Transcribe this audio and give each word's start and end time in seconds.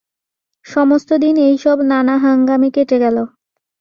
সমস্ত 0.65 1.09
দিন 1.13 1.35
এই-সব 1.47 1.77
নানা 1.91 2.15
হাঙ্গামে 2.17 2.69
কেটে 2.75 2.97
গেল। 2.99 3.17